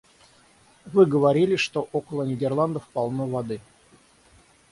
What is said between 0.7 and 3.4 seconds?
Вы говорили, что около Нидерландов полно